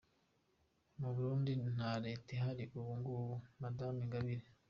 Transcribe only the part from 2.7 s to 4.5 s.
ubu ngubu” Madamu Ingabire.